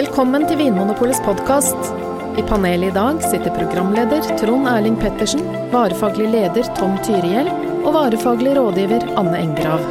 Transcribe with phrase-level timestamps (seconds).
[0.00, 1.76] Velkommen til Vinmonopolets podkast.
[2.40, 5.42] I panelet i dag sitter programleder Trond Erling Pettersen,
[5.74, 7.50] varefaglig leder Tom Tyrihjell
[7.82, 9.84] og varefaglig rådgiver Anne Engrav.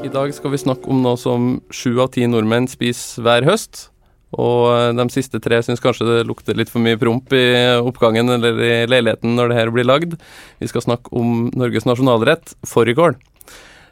[0.00, 3.90] I dag skal vi snakke om noe som sju av ti nordmenn spiser hver høst.
[4.32, 7.44] Og eh, de siste tre syns kanskje det lukter litt for mye promp i
[7.84, 10.16] oppgangen eller i leiligheten når det her blir lagd.
[10.56, 13.20] Vi skal snakke om Norges nasjonalrett, fårikål.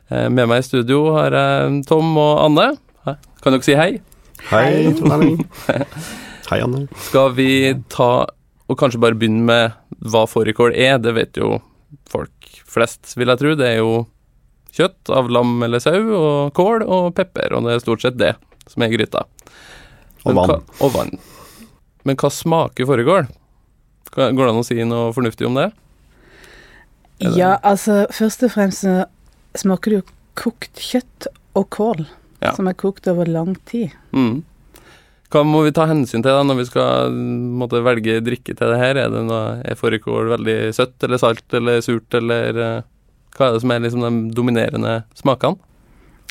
[0.09, 2.71] Eh, Med meg i studio har jeg Tom og Anne.
[3.45, 3.99] Kan dere si hei?
[4.49, 5.45] Hei, Trond Erling.
[6.51, 6.87] Hei, Anne.
[7.09, 7.49] Skal vi
[7.93, 8.11] ta
[8.71, 9.77] og kanskje bare begynne med
[10.11, 10.99] hva fårikål er?
[11.03, 11.59] Det vet jo
[12.11, 13.55] folk flest, vil jeg tro.
[13.59, 14.05] Det er jo
[14.75, 18.33] kjøtt av lam eller sau og kål og pepper, og det er stort sett det
[18.71, 19.25] som er i gryta.
[20.25, 20.51] Og vann.
[20.53, 21.15] hva- Og vann.
[22.07, 23.29] Men hva smaker fårikål?
[24.15, 25.69] Går det an å si noe fornuftig om det?
[27.21, 28.87] Ja, altså først og fremst
[29.61, 30.07] smaker det jo
[30.41, 31.27] kokt kjøtt
[31.59, 32.07] og kål,
[32.41, 32.55] Ja.
[32.57, 33.93] som er kokt over lang tid.
[34.17, 34.41] Mm.
[35.31, 37.13] Hva må vi ta hensyn til da når vi skal
[37.61, 38.99] måtte velge drikke til det her?
[38.99, 42.87] Er, det noe, er fårikål veldig søtt eller salt eller surt, eller eh,
[43.37, 45.61] hva er det som er liksom de dominerende smakene?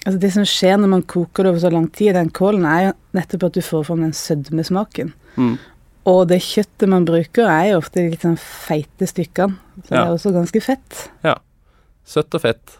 [0.05, 2.89] Altså Det som skjer når man koker det over så lang tid, den kålen, er
[2.89, 5.11] jo nettopp at du får fram den sødmesmaken.
[5.39, 5.55] Mm.
[6.09, 9.59] Og det kjøttet man bruker, er jo ofte de litt sånn feite stykkene.
[9.83, 11.03] Så det er også ganske fett.
[11.23, 11.35] Ja.
[12.07, 12.79] Søtt og fett.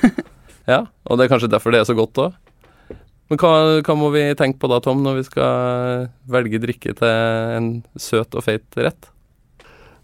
[0.72, 2.36] ja, og det er kanskje derfor det er så godt òg.
[3.30, 3.52] Men hva,
[3.86, 8.34] hva må vi tenke på da, Tom, når vi skal velge drikke til en søt
[8.34, 9.10] og feit rett?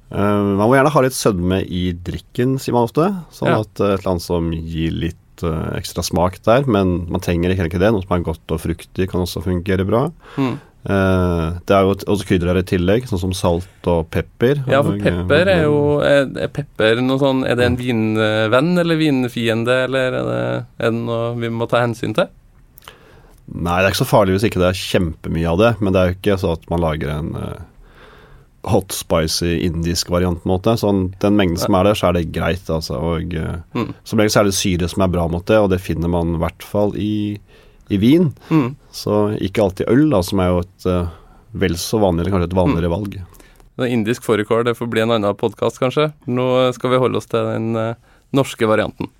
[0.06, 3.08] Uh, man må gjerne ha litt sødme i drikken, sier man ofte.
[3.34, 3.58] Sånn Ja.
[3.64, 6.70] at eh, et eller annet som gir litt uh, ekstra smak der.
[6.70, 7.90] Men man trenger ikke ikke det.
[7.90, 10.06] Noe som er godt og fruktig, kan også fungere bra.
[10.38, 10.54] Mm.
[10.86, 14.62] Uh, det er jo også krydder i tillegg, sånn som salt og pepper.
[14.70, 18.78] Ja, for pepper eh, er jo Er, er pepper noe sånn Er det en vinvenn
[18.78, 20.42] eller vinfiende, eller er det,
[20.78, 22.30] er det noe vi må ta hensyn til?
[23.54, 25.72] Nei, det er ikke så farlig hvis ikke det er kjempemye av det.
[25.80, 27.60] Men det er jo ikke sånn at man lager en uh,
[28.66, 30.74] hot spicy indisk variant, på en måte.
[30.80, 32.98] Sånn, den mengden som er der, så er det greit, altså.
[32.98, 33.92] Og uh, Mm.
[34.02, 36.34] som regel så er det syre som er bra mot det, og det finner man
[36.34, 37.38] i hvert fall i,
[37.92, 38.32] i vin.
[38.50, 38.74] Mm.
[38.90, 41.14] Så ikke alltid øl, da, som er jo et uh,
[41.54, 43.18] vel så vanlig, eller kanskje et vanligere valg.
[43.76, 46.10] Det indisk fårikål, det får bli en annen podkast, kanskje.
[46.26, 47.76] Nå skal vi holde oss til den
[48.34, 49.12] norske varianten.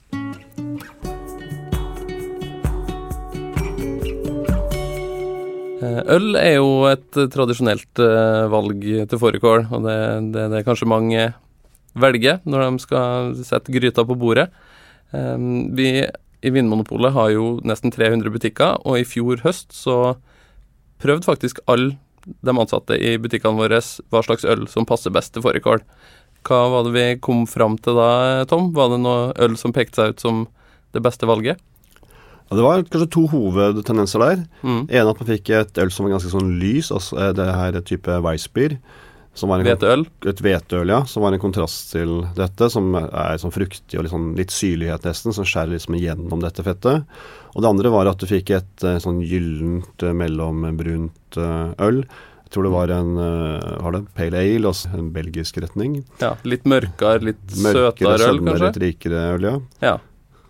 [6.05, 9.99] Øl er jo et eh, tradisjonelt eh, valg til fårikål, og det,
[10.35, 11.27] det, det er kanskje mange
[11.97, 14.49] velger når de skal sette gryta på bordet.
[15.15, 15.37] Eh,
[15.79, 15.91] Vi
[16.47, 20.17] i Vinmonopolet har jo nesten 300 butikker, og i fjor høst så
[21.03, 21.97] prøvde faktisk alle
[22.27, 23.81] de ansatte i butikkene våre
[24.11, 25.83] hva slags øl som passer best til fårikål.
[26.47, 28.73] Hva var det vi kom fram til da, Tom?
[28.75, 30.45] Var det noe øl som pekte seg ut som
[30.95, 31.63] det beste valget?
[32.47, 34.45] Ja, det var kanskje to hovedtendenser der.
[34.63, 34.85] Mm.
[34.87, 37.79] En at man fikk et øl som var ganske sånn lys, altså eh, det her
[37.79, 38.77] er type Weissbier.
[39.37, 40.07] Som var en Hveteøl?
[40.31, 44.15] et hveteøl, ja, som var en kontrast til dette, som er sånn fruktig og litt,
[44.15, 47.05] sånn, litt syrlighet nesten, som skjærer liksom igjennom dette fettet.
[47.53, 52.01] Og det andre var at du fikk et eh, sånn gyllent eh, mellombrunt øl.
[52.47, 53.17] Jeg tror det var en
[53.83, 56.05] var det pale ale, altså en belgisk retning.
[56.23, 58.45] Ja, litt mørkere, litt Mørkere, søtere øl, kanskje?
[58.47, 59.57] Mørkere, litt rikere øl, ja.
[59.83, 59.97] Ja.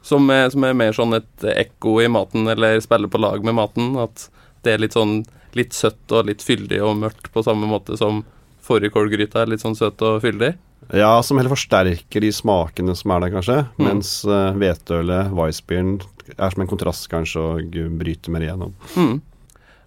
[0.07, 3.57] Som er, som er mer sånn et ekko i maten, eller spiller på lag med
[3.59, 3.97] maten.
[3.99, 4.29] At
[4.63, 5.25] det er litt sånn
[5.57, 8.23] litt søtt og litt fyldig og mørkt på samme måte som
[8.67, 10.53] fårikålgryta er litt sånn søt og fyldig.
[10.95, 13.57] Ja, som heller forsterker de smakene som er der, kanskje.
[13.79, 13.87] Mm.
[13.89, 15.97] Mens uh, hveteølet, Weissbieren,
[16.37, 18.77] er som en kontrast, kanskje, og bryter mer igjennom.
[18.95, 19.17] Mm.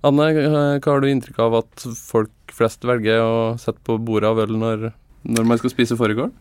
[0.10, 0.28] Anne,
[0.80, 4.56] hva har du inntrykk av at folk flest velger å sette på bordet av øl
[4.60, 4.86] når,
[5.28, 6.32] når man skal spise fårikål?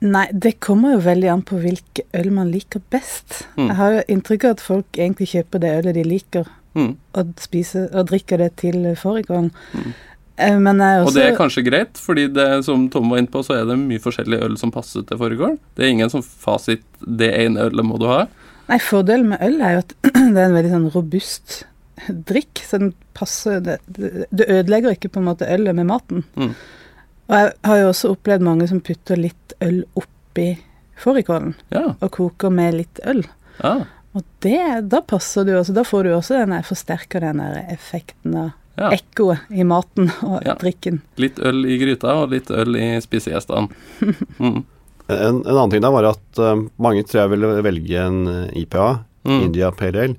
[0.00, 3.40] Nei, det kommer jo veldig an på hvilke øl man liker best.
[3.56, 3.64] Mm.
[3.66, 6.46] Jeg har jo inntrykk av at folk egentlig kjøper det ølet de liker,
[6.78, 6.92] Mm.
[7.16, 9.50] og, spiser, og drikker det til fårikålen.
[9.74, 9.94] Mm.
[10.38, 13.26] Eh, Men jeg også Og det er kanskje greit, fordi det, som Tom var inne
[13.32, 15.58] på, så er det mye forskjellig øl som passer til fårikål.
[15.74, 18.28] Det er ingen sånn fasit 'det ene ølet må du ha'.
[18.68, 21.64] Nei, fordelen med øl er jo at det er en veldig sånn robust
[22.06, 22.62] drikk.
[22.62, 23.78] Så den passer det,
[24.30, 26.22] ødelegger ikke på en måte ølet med maten.
[26.36, 26.54] Mm.
[27.28, 30.50] Og jeg har jo også opplevd mange som putter litt øl oppi
[30.98, 31.94] fårikålen, Ja.
[32.00, 33.24] og koker med litt øl.
[33.62, 33.84] ja.
[34.16, 37.58] Og det, da passer du også, da får du også den der forsterker den der
[37.70, 38.48] effekten av
[38.78, 38.88] ja.
[38.96, 40.54] ekkoet i maten og Ja.
[40.58, 41.02] drikken.
[41.20, 43.68] Litt øl i gryta og litt øl i spisegjestene.
[44.40, 44.64] Mm.
[45.08, 48.62] En, en annen ting der var at uh, mange tror jeg ville velge en eh,
[48.62, 48.98] IPA,
[49.28, 49.40] Mm.
[49.44, 50.14] India Pale Ale,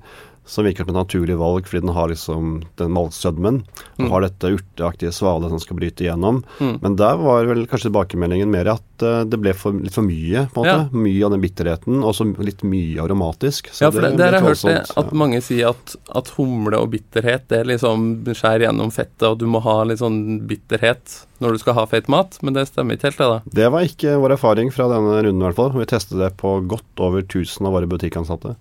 [0.50, 3.60] som virker som et naturlig valg fordi den har liksom den maltsødmen.
[4.00, 4.08] Og Mm.
[4.10, 6.42] har dette urteaktige svalet som skal bryte igjennom.
[6.58, 6.78] Mm.
[6.82, 10.46] Men der var vel kanskje tilbakemeldingen mer at eh, det ble for, litt for mye,
[10.54, 11.02] på en måte.
[11.04, 13.70] Mye av den bitterheten, og så litt mye aromatisk.
[13.70, 16.80] Så Ja, for det, det har jeg hørt det, at mange sier at, at humle
[16.80, 20.20] og bitterhet det liksom skjærer gjennom fettet, og du må ha litt sånn
[20.50, 23.38] bitterhet når du skal ha feit mat, men det stemmer ikke helt, det da.
[23.60, 25.70] Det var ikke vår erfaring fra denne runden, i hvert fall.
[25.78, 28.56] Vi testet det på godt over 1000 av våre butikkansatte.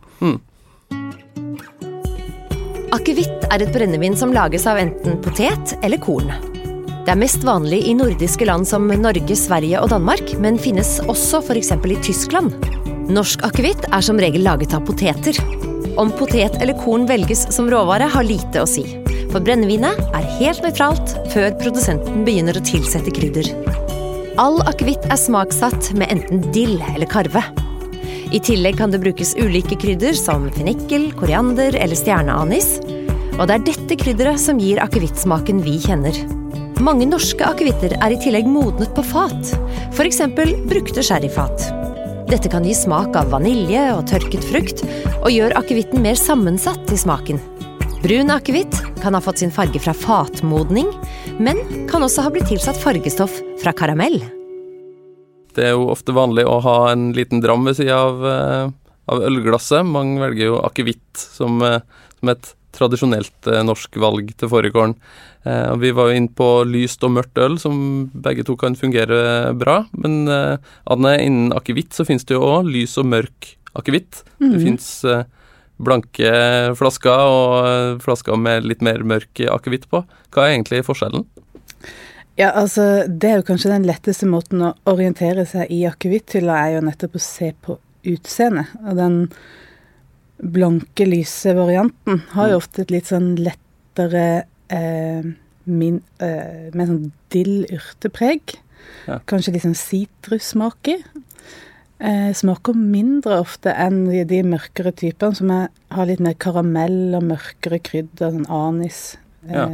[2.90, 6.32] Akevitt er et brennevin som lages av enten potet eller korn.
[7.06, 11.44] Det er mest vanlig i nordiske land som Norge, Sverige og Danmark, men finnes også
[11.44, 11.70] f.eks.
[11.86, 12.56] i Tyskland.
[13.14, 15.38] Norsk akevitt er som regel laget av poteter.
[16.02, 18.88] Om potet eller korn velges som råvare, har lite å si.
[19.30, 23.54] For brennevinet er helt nøytralt før produsenten begynner å tilsette krydder.
[24.42, 27.46] All akevitt er smaksatt med enten dill eller karve.
[28.30, 32.76] I tillegg kan det brukes ulike krydder som fennikel, koriander eller stjerneanis.
[33.40, 36.14] Og det er dette krydderet som gir akevittsmaken vi kjenner.
[36.84, 39.54] Mange norske akevitter er i tillegg modnet på fat,
[39.98, 40.22] f.eks.
[40.70, 41.66] brukte sherryfat.
[42.30, 44.86] Dette kan gi smak av vanilje og tørket frukt,
[45.24, 47.42] og gjør akevitten mer sammensatt i smaken.
[48.04, 50.94] Brun akevitt kan ha fått sin farge fra fatmodning,
[51.42, 51.60] men
[51.90, 54.22] kan også ha blitt tilsatt fargestoff fra karamell.
[55.60, 58.70] Det er jo ofte vanlig å ha en liten dram ved sida av, eh,
[59.12, 59.84] av ølglasset.
[59.86, 61.82] Mange velger jo akevitt som, eh,
[62.20, 64.96] som et tradisjonelt eh, norsk valg til fårikålen.
[65.48, 69.54] Eh, vi var jo inne på lyst og mørkt øl, som begge to kan fungere
[69.60, 69.82] bra.
[69.98, 74.24] Men eh, Anne, innen akevitt så finnes det jo òg lys og mørk akevitt.
[74.40, 75.26] Det finnes eh,
[75.80, 76.32] blanke
[76.76, 80.04] flasker og flasker med litt mer mørk akevitt på.
[80.34, 81.28] Hva er egentlig forskjellen?
[82.40, 86.78] Ja, altså, det er jo kanskje den letteste måten å orientere seg i akevitthylla, er
[86.78, 87.76] jo nettopp å se på
[88.08, 88.72] utseendet.
[88.86, 89.18] Og den
[90.40, 95.28] blanke, lyse varianten har jo ofte et litt sånn lettere eh,
[95.70, 98.56] min, eh, Med sånn dill-urtepreg.
[99.10, 99.20] Ja.
[99.28, 100.98] Kanskje litt sånn sitrussmak i.
[102.00, 107.18] Eh, smaker mindre ofte enn de, de mørkere typene, som er, har litt mer karamell
[107.20, 108.48] og mørkere krydder, sånn
[109.50, 109.68] Ja.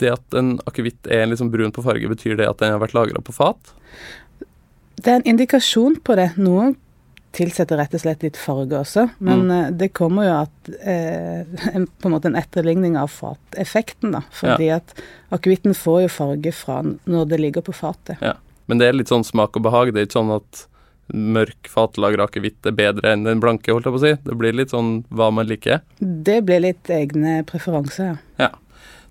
[0.00, 2.96] Det at en akevitt er liksom brun på farge, betyr det at den har vært
[2.96, 3.74] lagra på fat?
[5.00, 6.32] Det er en indikasjon på det.
[6.40, 6.76] Noen
[7.36, 9.76] tilsetter rett og slett litt farge også, men mm.
[9.78, 11.44] det kommer jo at eh,
[11.74, 14.24] en, på en måte en etterligning av fateffekten, da.
[14.34, 14.94] Fordi at
[15.34, 18.18] akevitten får jo farge fra når det ligger på fatet.
[18.24, 18.34] Ja.
[18.70, 19.90] Men det er litt sånn smak og behag.
[19.90, 20.66] Det er ikke sånn at
[21.10, 24.12] mørk fatlagra akevitt er bedre enn den blanke, holdt jeg på å si.
[24.26, 25.82] Det blir litt sånn hva man liker.
[25.98, 28.46] Det blir litt egne preferanser, ja.
[28.46, 28.50] ja.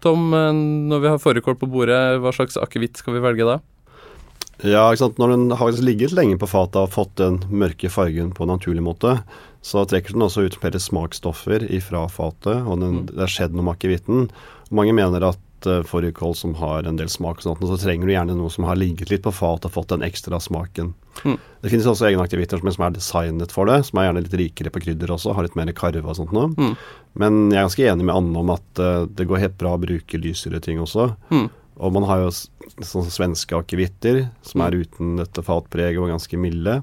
[0.04, 0.54] Tom, eh,
[0.92, 3.60] når vi har fårikål på bordet, hva slags akevitt skal vi velge da?
[4.60, 5.20] Ja, ikke sant?
[5.22, 8.84] Når den har ligget lenge på fatet og fått den mørke fargen på en naturlig
[8.84, 9.22] måte,
[9.64, 13.70] så trekker den også ut flere smaksstoffer ifra fatet, og den, det har skjedd noe
[13.70, 14.28] med akevitten.
[14.76, 18.38] Mange mener at uh, fårikål som har en del smak, sånn, så trenger du gjerne
[18.38, 20.94] noe som har ligget litt på fat og fått den ekstra smaken.
[21.26, 21.38] Mm.
[21.62, 24.38] Det finnes også egne akevitter som, som er designet for det, som er gjerne litt
[24.44, 26.52] rikere på krydder også, har litt mer karve og sånt noe.
[26.56, 26.76] Mm.
[27.20, 29.82] Men jeg er ganske enig med Anne om at uh, det går helt bra å
[29.82, 31.12] bruke lysere ting også.
[31.34, 31.50] Mm.
[31.80, 36.82] Og man har jo sånne svenske akevitter som er uten dette fatpreget og ganske milde.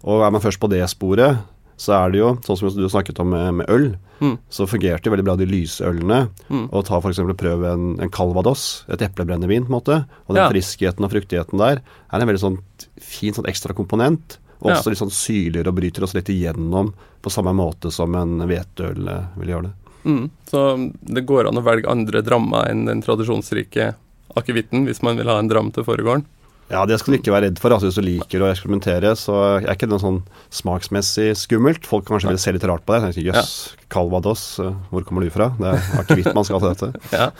[0.00, 1.40] Og er man først på det sporet,
[1.80, 3.90] så er det jo, sånn som du snakket om med, med øl,
[4.20, 4.34] Mm.
[4.52, 6.26] så fungerte det veldig bra de lyse ølene.
[6.52, 6.66] Mm.
[6.76, 7.22] Og ta f.eks.
[7.40, 9.96] prøv en, en calvados, et eplebrennevin, på en måte.
[10.28, 10.50] Og den Ja.
[10.52, 12.58] friskheten og fruktigheten der er en veldig sånn
[13.00, 14.36] fin sånn ekstra komponent.
[14.60, 14.76] Og Ja.
[14.76, 16.92] også litt sånn syrligere og bryter oss litt igjennom
[17.22, 19.72] på samme måte som en hveteøl eh, vil gjøre det.
[20.04, 20.30] Mm.
[20.52, 23.94] Så det går an å velge andre drammer enn den tradisjonsrike
[24.36, 26.26] akevitten hvis man vil ha en dram til fårikålen.
[26.70, 27.74] Ja, det skal du ikke være redd for.
[27.74, 30.20] Altså, hvis du liker å eksperimentere, så er ikke det sånn
[30.54, 31.86] smaksmessig skummelt.
[31.88, 33.00] Folk kanskje vil se litt rart på det.
[33.08, 33.54] Tenker jøss,
[33.90, 35.50] calvados, eh, hvor kommer du fra?
[35.58, 36.92] Det er akevitt man skal til dette.
[37.20, 37.30] Ja.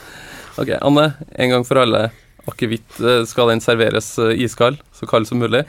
[0.59, 1.05] Ok, Anne,
[1.39, 2.09] en gang for alle.
[2.51, 4.81] Akevitt, eh, skal den serveres eh, iskald?
[4.97, 5.63] Så kald som mulig?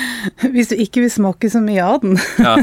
[0.54, 2.14] Hvis du ikke vil smake så mye av den.
[2.38, 2.54] Ja.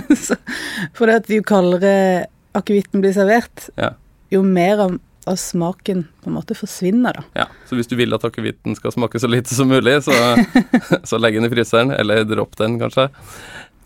[0.96, 3.92] for det at jo kaldere akevitten blir servert, Ja.
[4.32, 4.96] jo mer av,
[5.28, 7.24] av smaken på en måte forsvinner, da.
[7.44, 7.46] ja.
[7.70, 10.14] Så hvis du vil at akevitten skal smake så lite som mulig, så,
[11.10, 13.08] så legg den i fryseren, eller dropp den, kanskje.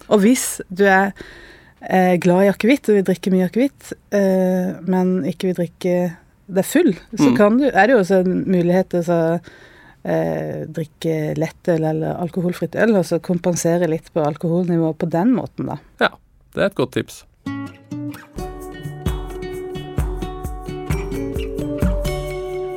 [0.09, 1.13] Og hvis du er
[1.85, 5.95] eh, glad i akevitt og vil drikke mye akevitt, eh, men ikke vil drikke
[6.49, 7.35] deg full, så Mm.
[7.37, 9.21] kan du, er det jo også en mulighet til å
[10.03, 15.69] eh, drikke lettøl eller alkoholfritt øl, og så kompensere litt på alkoholnivået på den måten,
[15.69, 15.77] da.
[16.01, 16.11] Ja,
[16.55, 17.23] det er et godt tips.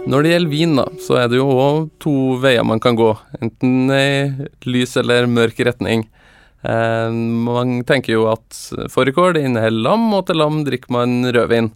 [0.02, 3.12] Når det gjelder vin, da, så er det jo òg to veier man kan gå.
[3.38, 4.06] Enten i
[4.66, 6.08] lys eller mørk retning.
[6.66, 7.14] Eh,
[7.46, 8.58] man tenker jo at
[8.90, 11.70] fårikål inneholder lam, og til lam drikker man rødvin.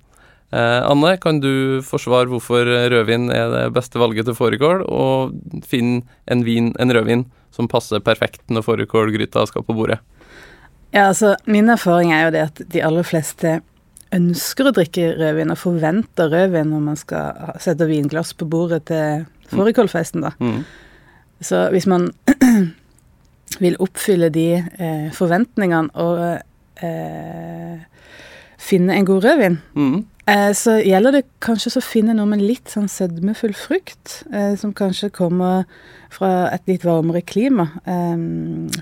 [0.51, 6.03] Eh, Anne, kan du forsvare hvorfor rødvin er det beste valget til fårikål, og finne
[6.27, 10.03] en, vin, en rødvin som passer perfekt når fårikålgryta skal på bordet?
[10.91, 13.61] Ja, altså, Min erfaring er jo det at de aller fleste
[14.17, 19.25] ønsker å drikke rødvin og forventer rødvin når man skal sette vinglass på bordet til
[19.53, 20.33] fårikålfesten, da.
[20.41, 20.65] Mm.
[21.45, 22.09] Så hvis man
[23.65, 26.23] vil oppfylle de eh, forventningene og
[26.83, 27.79] eh,
[28.59, 30.05] finne en god rødvin, Mm.
[30.27, 34.55] Eh, så gjelder det kanskje så å finne noe med litt sånn sødmefull frukt, eh,
[34.61, 35.65] som kanskje kommer
[36.11, 37.69] fra et litt varmere klima.
[37.87, 38.15] Eh,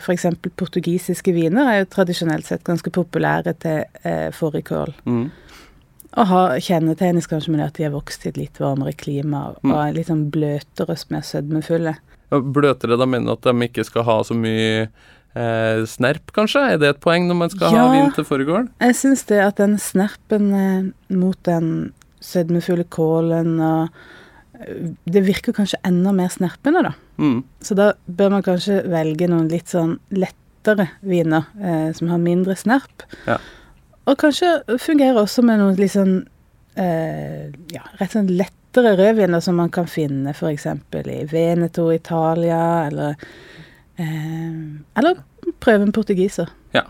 [0.01, 0.27] F.eks.
[0.57, 4.95] portugisiske viner er jo tradisjonelt sett ganske populære til eh, fårikål.
[5.07, 5.25] Mm.
[6.15, 9.49] Og har kjennetegnes kanskje med det at de har vokst i et litt varmere klima
[9.51, 9.75] og Mm.
[9.75, 11.97] er litt sånn bløtere og mer sødmefulle.
[12.31, 14.89] Bløtere, da mener du at de ikke skal ha så mye
[15.35, 16.65] eh, snerp, kanskje?
[16.75, 18.69] Er det et poeng når man skal ha vin til fårikål?
[18.85, 21.93] Jeg syns det at den snerpen eh, mot den
[22.25, 23.89] sødmefulle kålen og
[24.61, 26.95] eh, Det virker kanskje enda mer snerpende, da.
[27.19, 27.41] Mm.
[27.63, 32.57] Så da bør man kanskje velge noen litt sånn lettere viner eh, som har mindre
[32.59, 33.05] snerp.
[33.27, 33.41] Ja.
[34.05, 36.23] Og kanskje fungerer også med noen litt sånn
[36.81, 40.67] eh, ja, rett sånn lettere rødviner som man kan finne f.eks.
[40.67, 43.19] i Veneto, Italia, eller
[43.99, 45.21] Eller
[45.63, 46.83] prøve en portugiser Ja.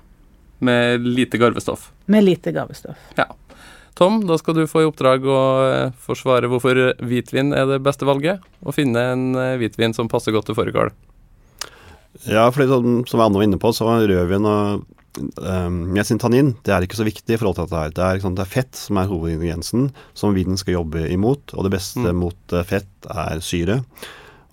[0.65, 1.91] Med lite garvestoff.
[2.07, 2.97] med lite gavestoff.
[3.95, 8.03] Tom, da skal du få i oppdrag å eh, forsvare hvorfor hvitvin er det beste
[8.09, 10.91] valget, og finne en eh, hvitvin som passer godt til fårikål.
[12.27, 14.83] Ja, fordi som, som Anne var inne på, så var rødvin og
[15.39, 17.95] um, med sin tannin, det er ikke så viktig i forhold til dette her.
[17.95, 21.67] Det er, sant, det er fett som er hovedingrediensen som vinen skal jobbe imot, og
[21.69, 22.19] det beste Mm.
[22.25, 23.81] mot eh, fett er syre.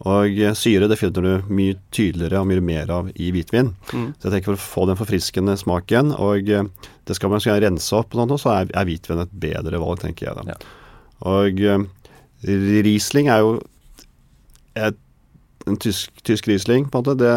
[0.09, 3.73] Og eh, syre det finner du mye tydeligere og mye mer av i hvitvin.
[3.91, 4.07] Mm.
[4.17, 6.69] Så jeg tenker for å få den forfriskende smaken, og eh,
[7.09, 10.01] det skal man skal rense opp, og sånt, så er, er hvitvin et bedre valg,
[10.01, 10.55] tenker jeg da.
[10.55, 10.59] Ja.
[11.31, 11.85] Og eh,
[12.87, 13.55] Riesling er jo
[14.79, 14.97] et,
[15.69, 17.17] en tysk, tysk Riesling, på en måte.
[17.21, 17.35] Det,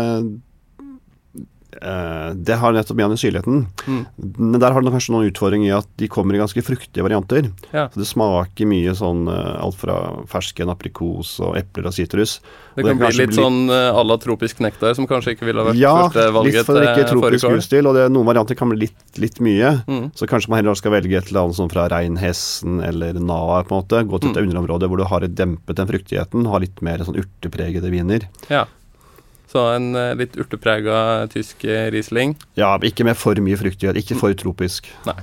[1.81, 3.67] det har nettopp igjen i syrligheten.
[3.87, 4.03] Mm.
[4.39, 7.49] Men der har det kanskje noen utfordringer i at de kommer i ganske fruktige varianter.
[7.75, 7.89] Ja.
[7.93, 9.97] Så det smaker mye sånn eh, alt fra
[10.31, 12.39] fersken, aprikos og epler og sitrus.
[12.75, 13.39] Det kan, det kan bli litt bli...
[13.39, 16.59] sånn eh, à la tropisk nektar, som kanskje ikke ville ha vært Ja, første valget
[16.61, 19.75] litt for ikke tropisk husstil utstil, og det, noen varianter kan bli litt, litt mye.
[19.89, 20.07] Mm.
[20.19, 23.75] Så kanskje man heller skal velge et eller annet sånn fra reinhesten eller Naa, på
[23.75, 24.05] en måte.
[24.09, 24.49] Gå til et Mm.
[24.49, 28.27] underområde hvor du har dempet den fruktigheten, har litt mer sånn urtepregede viner.
[28.51, 28.67] Ja.
[29.55, 32.35] Så en eh, litt urteprega tysk eh, Riesling.
[32.59, 34.89] Ja, ikke med for mye fruktighet, ikke for tropisk.
[35.07, 35.15] Nei.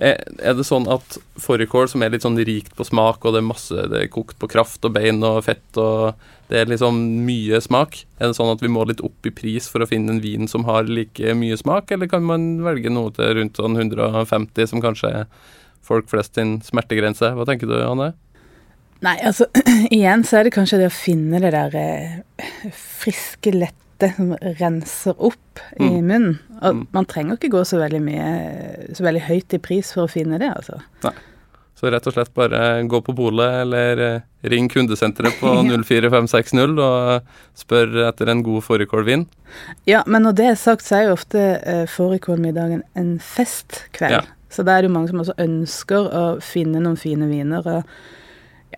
[0.00, 3.50] er det sånn at fårikål, som er litt sånn rikt på smak, og det er
[3.50, 6.16] masse det er kokt på kraft og bein og fett og
[6.48, 6.96] det er liksom
[7.26, 10.14] mye smak, er det sånn at vi må litt opp i pris for å finne
[10.14, 13.76] en vin som har like mye smak, eller kan man velge noe til rundt sånn
[13.76, 15.28] 150, som kanskje er
[15.84, 17.34] folk flest sin smertegrense?
[17.36, 18.14] Hva tenker du, Anne?
[19.04, 19.46] Nei, altså
[19.94, 25.14] igjen så er det kanskje det å finne det der eh, friske, lette som renser
[25.18, 26.04] opp i Mm.
[26.06, 26.38] munnen.
[26.62, 26.86] Og Mm.
[26.94, 28.28] man trenger ikke gå så veldig mye
[28.94, 30.78] så veldig høyt i pris for å finne det, altså.
[31.78, 35.46] Så rett og slett bare gå på polet eller eh, ring kundesenteret på
[35.86, 37.22] 04560 og
[37.58, 39.26] spør etter en god fårikålvin.
[39.86, 44.10] Ja, men når det er sagt, så er jo ofte eh, fårikålmiddagen en festkveld.
[44.10, 44.22] Ja.
[44.50, 47.62] Så da er det jo mange som også ønsker å finne noen fine viner.
[47.66, 47.84] og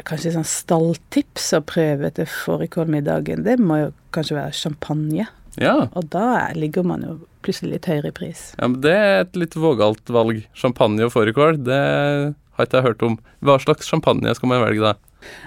[0.05, 3.45] Kanskje sånn stalltips å prøve til fårikålmiddagen.
[3.45, 5.27] Det må jo kanskje være champagne.
[5.59, 8.55] Ja, Og da er- ligger man jo plutselig litt høyere i pris.
[8.59, 10.47] ja men det er et litt vågalt valg.
[10.55, 13.19] Champagne og fårikål, det har ikke jeg hørt om.
[13.43, 14.95] Hva slags champagne skal man velge da?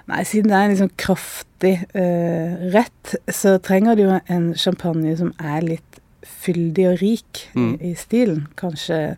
[0.08, 5.16] Nei, siden det er en sånn kraftig uh, rett, så trenger du jo en champagne
[5.18, 7.82] som er litt fyldig og rik Mm.
[7.82, 8.48] i, i stilen.
[8.56, 9.18] Kanskje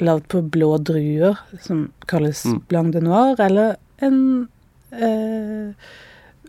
[0.00, 2.62] lagd på blå druer, som kalles Mm.
[2.68, 4.48] blanc de noir, eller en
[4.92, 5.72] eh,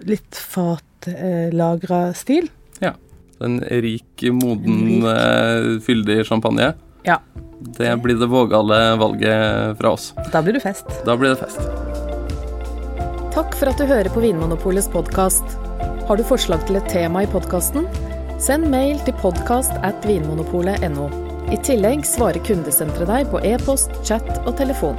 [0.08, 2.50] litt fatlagra stil.
[2.84, 2.94] Ja.
[3.40, 5.04] En rik, moden, Rik.
[5.12, 6.74] eh, fyldig champagne?
[7.06, 7.20] Ja.
[7.78, 10.12] Det blir det vågale valget fra oss.
[10.34, 10.86] Da blir det fest.
[11.06, 11.62] Da blir det fest.
[13.34, 15.44] Takk for at du hører på Vinmonopolets podkast.
[16.08, 17.86] Har du forslag til et tema i podkasten?
[18.42, 21.08] Send mail til podkast at vinmonopolet.no.
[21.54, 24.98] I tillegg svarer kundesenteret deg på e-post, chat og telefon.